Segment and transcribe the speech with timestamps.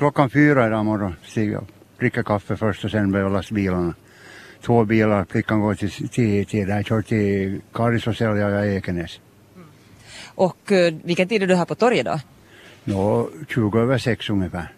[0.00, 1.64] klockan fyra idag morgon stiger jag
[1.98, 3.94] dricker kaffe först och sen börjar jag lasta bilarna.
[4.62, 8.76] Två bilar, flickan går till, till, till där, kör till Karis och säljer jag i
[8.76, 9.20] Ekenäs.
[10.34, 12.20] Och eh, vilken tid är du här på torget då?
[12.84, 14.72] Nå, 20 över sex ungefär.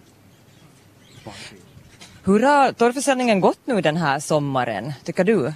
[2.25, 5.53] Hur har torgförsäljningen gått nu den här sommaren, tycker du?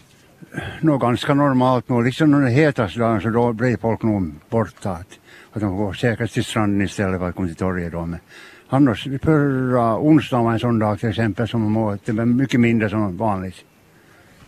[0.80, 4.91] Nå, ganska normalt nu, liksom när det hetaste dagen så då blir folk nog borta.
[4.91, 5.18] Att,
[5.53, 8.07] att de går säkert till stranden istället för att komma till torget då.
[8.07, 8.21] Men
[8.68, 13.17] annars, förra onsdagen var en sån dag till exempel som det var mycket mindre som
[13.17, 13.57] vanligt.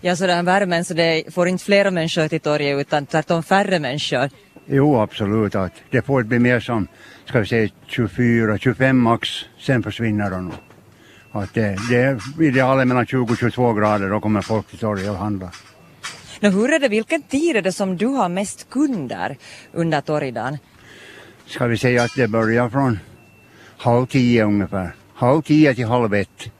[0.00, 3.78] Ja, så den värmen så det får inte flera människor till torget utan tvärtom färre
[3.78, 4.30] människor.
[4.66, 5.54] Jo, absolut.
[5.54, 6.88] Att det får bli mer som,
[7.24, 9.28] ska vi säga 24, 25 max,
[9.58, 10.54] sen försvinner de nog.
[11.32, 15.10] Att det, det är idealet mellan 20 och 22 grader, då kommer folk till torget
[15.10, 15.50] och handlar.
[16.40, 19.36] Nå, hur är det, vilken tid är det som du har mest kunder
[19.72, 20.58] under torgdagen?
[21.46, 22.98] Ska vi säga att det börjar från
[23.78, 24.94] halv tio ungefär.
[25.14, 26.50] Halv tio till halv ett.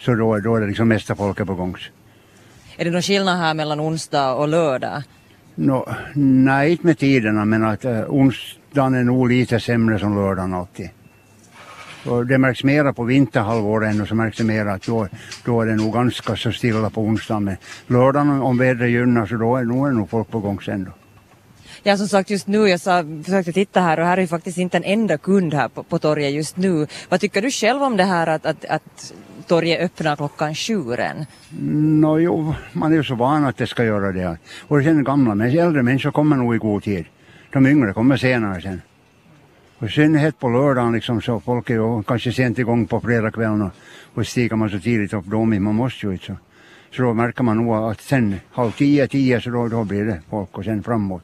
[0.00, 1.76] Så då, då är det liksom mesta folket på gång.
[2.76, 5.02] Är det någon skillnad här mellan onsdag och lördag?
[5.54, 10.54] Nå, nej, inte med tiderna, men att äh, onsdagen är nog lite sämre som lördagen
[10.54, 10.90] alltid.
[12.06, 15.08] Och det märks mera på vinterhalvåret ännu så märks det mera att då,
[15.44, 17.44] då är det nog ganska så stilla på onsdagen.
[17.44, 20.84] Men lördagen om vädret gynnar så då är, nog är nog folk på gång sen
[20.84, 20.90] då.
[21.82, 24.58] Ja, som sagt just nu, jag sa, försökte titta här och här är ju faktiskt
[24.58, 26.86] inte en enda kund här på, på torget just nu.
[27.08, 29.12] Vad tycker du själv om det här att, att, att
[29.46, 31.26] torget öppnar klockan sju än?
[32.00, 34.38] Nå jo, man är ju så van att det ska göra det.
[34.68, 37.06] Och sen gamla men äldre människor kommer nog i god tid.
[37.52, 38.80] De yngre kommer senare sen.
[39.78, 43.72] Och synnerhet på lördagen liksom så folk är ju kanske sent igång på fredagskvällen och,
[44.14, 46.36] och stiger man så tidigt upp då men man måste ju inte så.
[46.96, 50.20] Så då märker man nog att sen halv tio, tio så då, då blir det
[50.30, 51.22] folk och sen framåt.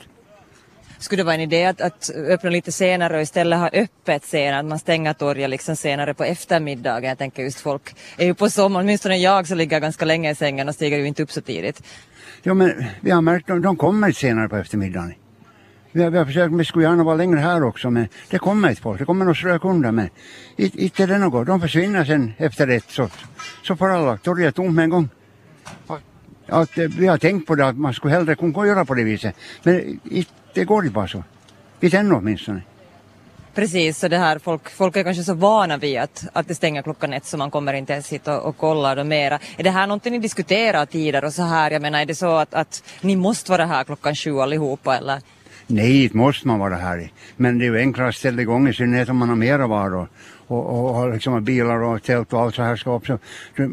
[0.99, 4.59] Skulle det vara en idé att, att öppna lite senare och istället ha öppet senare,
[4.59, 7.09] att man stänger torget liksom senare på eftermiddagen?
[7.09, 10.35] Jag tänker just folk är ju på sommaren, åtminstone jag så ligger ganska länge i
[10.35, 11.83] sängen och stiger ju inte upp så tidigt.
[12.43, 15.15] Ja men vi har märkt att de kommer senare på eftermiddagen.
[15.97, 18.69] Vi har, vi har försökt, vi skulle gärna vara längre här också men det kommer
[18.69, 20.09] inte folk, det kommer några strökunder men
[20.57, 21.47] inte är det något.
[21.47, 23.09] De försvinner sen efter ett så,
[23.63, 25.09] så får alla torget tomt med en gång.
[26.47, 29.37] Att, vi har tänkt på det att man skulle hellre kunna göra på det viset
[29.63, 31.25] men inte, det går inte bara så.
[31.81, 32.63] Inte ännu åtminstone.
[33.55, 36.83] Precis, så det här, folk, folk är kanske så vana vid att, att det stänger
[36.83, 39.39] klockan ett så man kommer inte ens hit och, och kollar och mera.
[39.57, 41.71] Är det här någonting ni diskuterar tider och så här?
[41.71, 45.21] Jag menar, är det så att, att ni måste vara här klockan sju allihopa eller?
[45.67, 46.99] Nej, inte måste man vara här.
[46.99, 47.11] i.
[47.37, 50.09] Men det är ju enklare att ställa igång i synnerhet om man har mera varor.
[50.47, 53.07] Och, och, och liksom bilar och tält och allt så här skap.
[53.07, 53.19] Så,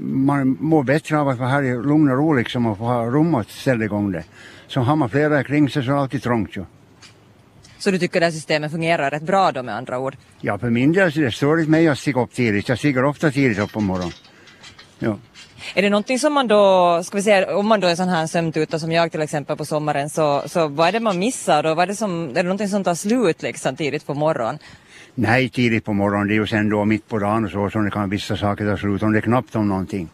[0.02, 3.06] man mår bättre av att vara här i lugn och ro liksom och få ha
[3.06, 4.24] rum att ställa igång det.
[4.68, 6.66] Så har man flera kring sig så är det alltid trångt ju.
[7.78, 10.18] Så du tycker det här systemet fungerar rätt bra då med andra ord?
[10.42, 12.70] Ja, för min del så det står inte mig att stiga upp tidigt.
[12.70, 14.14] Jag stiger ofta tidigt upp på morgonen.
[15.00, 15.18] Ja.
[15.76, 18.28] Är det någonting som man då, ska vi säga, om man då är sån här
[18.28, 21.74] sömntuta som jag till exempel på sommaren så, så vad är det man missar då?
[21.74, 24.60] Vad är, det som, är det någonting som tar slut liksom tidigt på morgonen?
[25.16, 26.28] Nej, tidigt på morgonen.
[26.28, 28.66] Det är ju sen då mitt på dagen och så som det kan vissa saker
[28.66, 30.10] ta slut om det är knappt om någonting.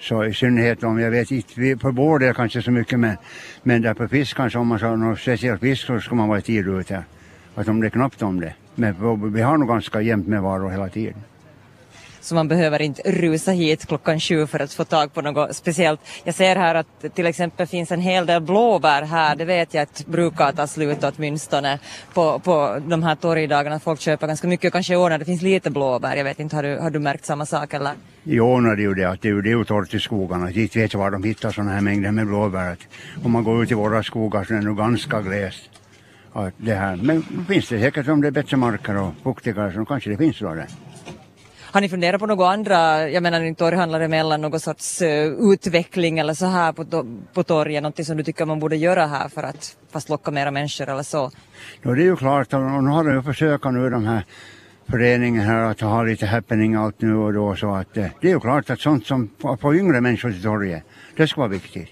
[0.00, 3.16] Så i synnerhet om, jag vet inte, på vår del kanske så mycket men,
[3.62, 6.28] men där på fisk kanske om man ska ha någon speciell fisk så ska man
[6.28, 7.04] vara tidigt ute.
[7.54, 8.54] Att om det är knappt om det.
[8.74, 11.22] Men vi har nog ganska jämnt med varor hela tiden.
[12.22, 16.00] Så man behöver inte rusa hit klockan sju för att få tag på något speciellt.
[16.24, 19.36] Jag ser här att till exempel finns en hel del blåbär här.
[19.36, 21.78] Det vet jag att brukar ta slut åtminstone
[22.14, 23.80] på, på de här torgdagarna.
[23.80, 26.16] Folk köper ganska mycket, kanske i år när det finns lite blåbär.
[26.16, 27.92] Jag vet inte, har du, har du märkt samma sak eller?
[28.22, 30.46] Jo, när det är ju det att det är ju, torrt i skogarna.
[30.46, 32.76] Dit vet jag var de hittar sådana här mängder med blåbär.
[33.24, 35.70] Om man går ut i våra skogar så är det nog ganska glest.
[36.32, 36.96] Att det här.
[36.96, 40.38] Men finns det säkert om det är bättre marker och fuktigare så kanske det finns
[40.38, 40.66] då det.
[41.72, 46.18] Har ni funderat på något andra, jag menar ni torghandlar emellan, någon sorts uh, utveckling
[46.18, 49.28] eller så här på, to- på torget, någonting som du tycker man borde göra här
[49.28, 51.30] för att fast locka mera människor eller så?
[51.82, 54.24] Då det är ju klart, och nu har de ju försökt nu de här
[54.90, 58.32] föreningen här att ha lite happening allt nu och då så att eh, det är
[58.32, 60.82] ju klart att sånt som får får yngre människor till torget,
[61.16, 61.88] det ska vara viktigt.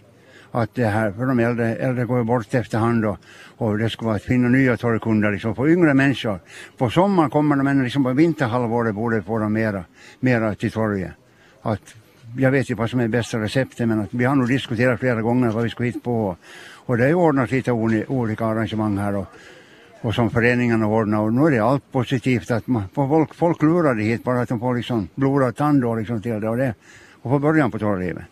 [0.52, 3.18] Att det här, för de äldre, äldre går ju bort efterhand och,
[3.56, 6.38] och det ska vara att finna nya torgkunder liksom för yngre människor.
[6.78, 9.84] På sommaren kommer de men liksom på vinterhalvåret borde få dem mera,
[10.20, 11.10] mera till torget.
[11.62, 11.94] Att
[12.36, 15.22] jag vet ju vad som är bästa receptet men att vi har nog diskuterat flera
[15.22, 16.36] gånger vad vi ska hitta på.
[16.86, 19.26] Och det är ju ordnat lite oli- olika arrangemang här och,
[20.00, 23.94] och som föreningarna ordnar och nu är det allt positivt att man, folk, folk lurar
[23.94, 26.74] det hit bara att de får liksom blodad tand och liksom till det och det
[27.22, 28.24] och få början på torrlivet.